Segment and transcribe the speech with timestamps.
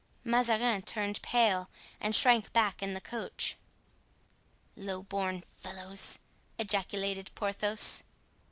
[0.23, 1.69] Mazarin turned pale
[1.99, 3.55] and shrank back in the coach.
[4.75, 6.17] "Low born fellows!"
[6.57, 8.01] ejaculated Porthos.